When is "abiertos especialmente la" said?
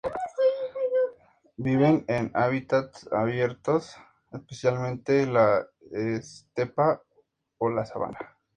3.13-5.67